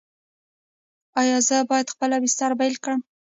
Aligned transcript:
ایا 1.21 1.37
زه 1.47 1.57
باید 1.69 1.91
خپله 1.93 2.15
بستر 2.23 2.51
بیله 2.59 2.77
کړم؟ 2.83 2.99